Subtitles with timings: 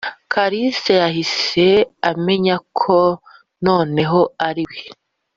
[0.33, 1.65] kalisa yahise
[2.11, 2.97] amenya ko
[3.65, 4.79] noneho ariwe,